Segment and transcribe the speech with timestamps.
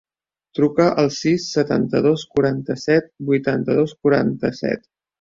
[0.59, 4.95] Truca al sis, setanta-dos, quaranta-set, vuitanta-dos, quaranta-set.